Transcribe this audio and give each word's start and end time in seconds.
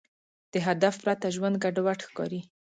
د 0.53 0.55
هدف 0.67 0.95
پرته 1.03 1.27
ژوند 1.35 1.55
ګډوډ 1.63 1.99
ښکاري. 2.07 2.41